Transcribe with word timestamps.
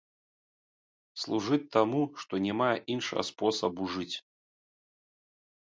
Служыць 1.23 1.67
таму, 1.77 2.01
што 2.25 2.33
не 2.47 2.53
мае 2.63 2.71
іншага 2.95 3.23
спосабу 3.29 3.83
жыць. 3.99 4.11